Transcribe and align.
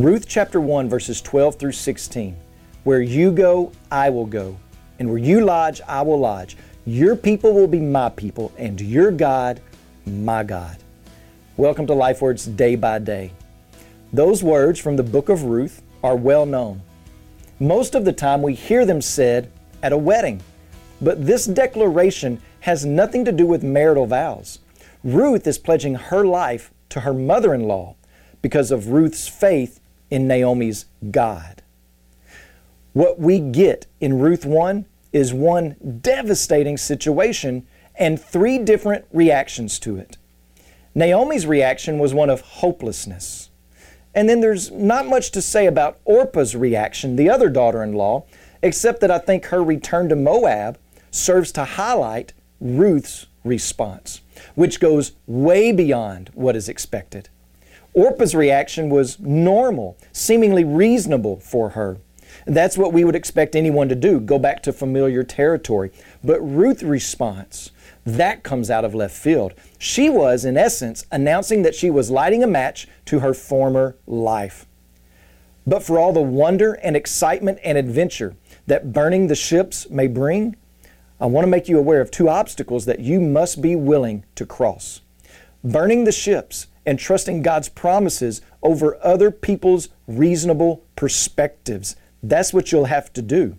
Ruth 0.00 0.26
chapter 0.26 0.62
1, 0.62 0.88
verses 0.88 1.20
12 1.20 1.56
through 1.56 1.72
16. 1.72 2.34
Where 2.84 3.02
you 3.02 3.30
go, 3.30 3.70
I 3.90 4.08
will 4.08 4.24
go, 4.24 4.56
and 4.98 5.10
where 5.10 5.18
you 5.18 5.44
lodge, 5.44 5.82
I 5.86 6.00
will 6.00 6.18
lodge. 6.18 6.56
Your 6.86 7.14
people 7.14 7.52
will 7.52 7.66
be 7.66 7.80
my 7.80 8.08
people, 8.08 8.50
and 8.56 8.80
your 8.80 9.10
God, 9.10 9.60
my 10.06 10.42
God. 10.42 10.78
Welcome 11.58 11.86
to 11.86 11.92
Life 11.92 12.22
Words 12.22 12.46
Day 12.46 12.76
by 12.76 12.98
Day. 12.98 13.34
Those 14.10 14.42
words 14.42 14.80
from 14.80 14.96
the 14.96 15.02
book 15.02 15.28
of 15.28 15.44
Ruth 15.44 15.82
are 16.02 16.16
well 16.16 16.46
known. 16.46 16.80
Most 17.58 17.94
of 17.94 18.06
the 18.06 18.14
time, 18.14 18.40
we 18.40 18.54
hear 18.54 18.86
them 18.86 19.02
said 19.02 19.52
at 19.82 19.92
a 19.92 19.98
wedding. 19.98 20.40
But 21.02 21.26
this 21.26 21.44
declaration 21.44 22.40
has 22.60 22.86
nothing 22.86 23.26
to 23.26 23.32
do 23.32 23.46
with 23.46 23.62
marital 23.62 24.06
vows. 24.06 24.60
Ruth 25.04 25.46
is 25.46 25.58
pledging 25.58 25.96
her 25.96 26.24
life 26.24 26.72
to 26.88 27.00
her 27.00 27.12
mother 27.12 27.52
in 27.52 27.64
law 27.64 27.96
because 28.40 28.70
of 28.70 28.88
Ruth's 28.88 29.28
faith 29.28 29.79
in 30.10 30.26
Naomi's 30.26 30.86
God. 31.10 31.62
What 32.92 33.18
we 33.20 33.38
get 33.38 33.86
in 34.00 34.18
Ruth 34.18 34.44
1 34.44 34.86
is 35.12 35.32
one 35.32 35.76
devastating 36.02 36.76
situation 36.76 37.66
and 37.96 38.20
three 38.20 38.58
different 38.58 39.04
reactions 39.12 39.78
to 39.80 39.96
it. 39.96 40.16
Naomi's 40.94 41.46
reaction 41.46 41.98
was 41.98 42.12
one 42.12 42.30
of 42.30 42.40
hopelessness. 42.40 43.50
And 44.14 44.28
then 44.28 44.40
there's 44.40 44.70
not 44.72 45.06
much 45.06 45.30
to 45.32 45.42
say 45.42 45.66
about 45.66 46.00
Orpah's 46.04 46.56
reaction, 46.56 47.14
the 47.14 47.30
other 47.30 47.48
daughter 47.48 47.82
in 47.82 47.92
law, 47.92 48.24
except 48.62 49.00
that 49.00 49.10
I 49.10 49.18
think 49.18 49.46
her 49.46 49.62
return 49.62 50.08
to 50.08 50.16
Moab 50.16 50.78
serves 51.12 51.52
to 51.52 51.64
highlight 51.64 52.32
Ruth's 52.60 53.26
response, 53.44 54.20
which 54.54 54.80
goes 54.80 55.12
way 55.26 55.70
beyond 55.70 56.30
what 56.34 56.56
is 56.56 56.68
expected. 56.68 57.28
Orpah's 57.92 58.34
reaction 58.34 58.88
was 58.88 59.18
normal, 59.18 59.96
seemingly 60.12 60.64
reasonable 60.64 61.40
for 61.40 61.70
her. 61.70 61.98
That's 62.46 62.78
what 62.78 62.92
we 62.92 63.04
would 63.04 63.16
expect 63.16 63.56
anyone 63.56 63.88
to 63.88 63.94
do, 63.94 64.20
go 64.20 64.38
back 64.38 64.62
to 64.62 64.72
familiar 64.72 65.22
territory. 65.24 65.90
But 66.22 66.40
Ruth's 66.40 66.82
response, 66.82 67.70
that 68.06 68.42
comes 68.42 68.70
out 68.70 68.84
of 68.84 68.94
left 68.94 69.16
field. 69.16 69.54
She 69.78 70.08
was, 70.08 70.44
in 70.44 70.56
essence, 70.56 71.04
announcing 71.10 71.62
that 71.62 71.74
she 71.74 71.90
was 71.90 72.10
lighting 72.10 72.42
a 72.42 72.46
match 72.46 72.88
to 73.06 73.20
her 73.20 73.34
former 73.34 73.96
life. 74.06 74.66
But 75.66 75.82
for 75.82 75.98
all 75.98 76.12
the 76.12 76.20
wonder 76.20 76.74
and 76.74 76.96
excitement 76.96 77.58
and 77.62 77.76
adventure 77.76 78.34
that 78.66 78.92
burning 78.92 79.26
the 79.26 79.34
ships 79.34 79.90
may 79.90 80.06
bring, 80.06 80.56
I 81.20 81.26
want 81.26 81.44
to 81.44 81.50
make 81.50 81.68
you 81.68 81.78
aware 81.78 82.00
of 82.00 82.10
two 82.10 82.28
obstacles 82.28 82.86
that 82.86 83.00
you 83.00 83.20
must 83.20 83.60
be 83.60 83.76
willing 83.76 84.24
to 84.36 84.46
cross. 84.46 85.02
Burning 85.62 86.04
the 86.04 86.12
ships 86.12 86.68
and 86.86 86.98
trusting 86.98 87.42
God's 87.42 87.68
promises 87.68 88.40
over 88.62 88.98
other 89.04 89.30
people's 89.30 89.88
reasonable 90.06 90.84
perspectives. 90.96 91.96
That's 92.22 92.52
what 92.52 92.72
you'll 92.72 92.86
have 92.86 93.12
to 93.14 93.22
do. 93.22 93.58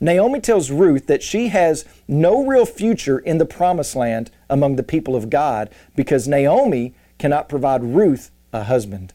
Naomi 0.00 0.40
tells 0.40 0.70
Ruth 0.70 1.06
that 1.06 1.22
she 1.22 1.48
has 1.48 1.84
no 2.08 2.46
real 2.46 2.64
future 2.64 3.18
in 3.18 3.38
the 3.38 3.44
promised 3.44 3.94
land 3.94 4.30
among 4.48 4.76
the 4.76 4.82
people 4.82 5.14
of 5.14 5.28
God 5.28 5.68
because 5.94 6.26
Naomi 6.26 6.94
cannot 7.18 7.48
provide 7.48 7.84
Ruth 7.84 8.30
a 8.52 8.64
husband. 8.64 9.12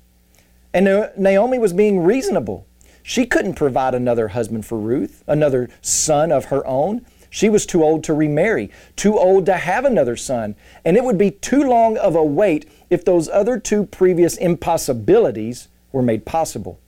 And 0.73 1.09
Naomi 1.17 1.57
was 1.57 1.73
being 1.73 2.03
reasonable. 2.03 2.67
She 3.01 3.25
couldn't 3.25 3.55
provide 3.55 3.95
another 3.95 4.29
husband 4.29 4.65
for 4.65 4.77
Ruth, 4.77 5.23
another 5.27 5.69
son 5.81 6.31
of 6.31 6.45
her 6.45 6.65
own. 6.67 7.05
She 7.35 7.49
was 7.49 7.65
too 7.65 7.83
old 7.83 8.05
to 8.05 8.13
remarry, 8.13 8.71
too 8.95 9.19
old 9.19 9.45
to 9.47 9.55
have 9.55 9.83
another 9.83 10.15
son, 10.15 10.55
and 10.85 10.95
it 10.95 11.03
would 11.03 11.17
be 11.17 11.31
too 11.31 11.63
long 11.63 11.97
of 11.97 12.15
a 12.15 12.23
wait 12.23 12.65
if 12.89 13.03
those 13.03 13.27
other 13.27 13.59
two 13.59 13.85
previous 13.87 14.37
impossibilities 14.37 15.67
were 15.91 16.01
made 16.01 16.25
possible. 16.25 16.79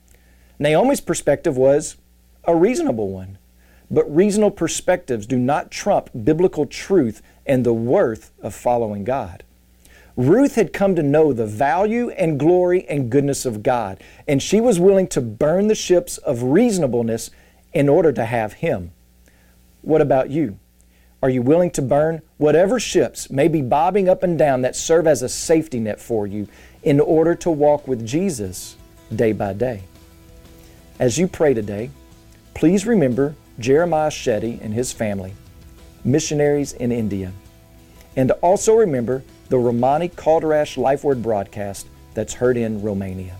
Naomi's 0.58 1.02
perspective 1.02 1.58
was 1.58 1.98
a 2.44 2.56
reasonable 2.56 3.10
one, 3.10 3.36
but 3.90 4.10
reasonable 4.10 4.52
perspectives 4.52 5.26
do 5.26 5.36
not 5.36 5.70
trump 5.70 6.08
biblical 6.24 6.64
truth 6.64 7.20
and 7.44 7.62
the 7.62 7.74
worth 7.74 8.30
of 8.40 8.54
following 8.54 9.04
God. 9.04 9.44
Ruth 10.16 10.54
had 10.54 10.72
come 10.72 10.96
to 10.96 11.02
know 11.02 11.34
the 11.34 11.44
value 11.44 12.08
and 12.12 12.40
glory 12.40 12.88
and 12.88 13.10
goodness 13.10 13.44
of 13.44 13.62
God, 13.62 14.02
and 14.26 14.42
she 14.42 14.62
was 14.62 14.80
willing 14.80 15.08
to 15.08 15.20
burn 15.20 15.68
the 15.68 15.74
ships 15.74 16.16
of 16.16 16.42
reasonableness 16.42 17.30
in 17.74 17.86
order 17.86 18.14
to 18.14 18.24
have 18.24 18.54
Him. 18.54 18.92
What 19.88 20.02
about 20.02 20.28
you? 20.28 20.58
Are 21.22 21.30
you 21.30 21.40
willing 21.40 21.70
to 21.70 21.80
burn 21.80 22.20
whatever 22.36 22.78
ships 22.78 23.30
may 23.30 23.48
be 23.48 23.62
bobbing 23.62 24.06
up 24.06 24.22
and 24.22 24.38
down 24.38 24.60
that 24.60 24.76
serve 24.76 25.06
as 25.06 25.22
a 25.22 25.30
safety 25.30 25.80
net 25.80 25.98
for 25.98 26.26
you 26.26 26.46
in 26.82 27.00
order 27.00 27.34
to 27.36 27.50
walk 27.50 27.88
with 27.88 28.06
Jesus 28.06 28.76
day 29.16 29.32
by 29.32 29.54
day? 29.54 29.84
As 30.98 31.16
you 31.16 31.26
pray 31.26 31.54
today, 31.54 31.88
please 32.52 32.84
remember 32.84 33.34
Jeremiah 33.58 34.10
Shetty 34.10 34.60
and 34.60 34.74
his 34.74 34.92
family, 34.92 35.32
missionaries 36.04 36.74
in 36.74 36.92
India. 36.92 37.32
And 38.14 38.32
also 38.42 38.74
remember 38.74 39.22
the 39.48 39.56
Romani 39.56 40.10
Calderash 40.10 40.76
Life 40.76 41.02
Word 41.02 41.22
broadcast 41.22 41.86
that's 42.12 42.34
heard 42.34 42.58
in 42.58 42.82
Romania. 42.82 43.38